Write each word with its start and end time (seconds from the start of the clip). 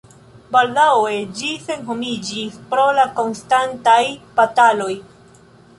Baldaŭe 0.53 1.19
ĝi 1.41 1.51
senhomiĝis 1.67 2.59
pro 2.73 2.87
la 3.01 3.07
konstantaj 3.21 4.03
bataladoj. 4.41 4.95